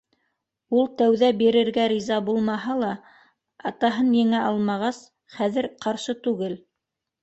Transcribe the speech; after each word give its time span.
Ул 0.77 0.87
тәүҙә 1.01 1.29
бирергә 1.41 1.85
риза 1.93 2.17
булмаһа 2.31 2.79
ла, 2.85 2.91
атаһын 3.73 4.13
еңә 4.25 4.43
алмағас, 4.51 5.07
хәҙер 5.41 5.73
ҡаршы 5.89 6.23
түгел. 6.29 6.63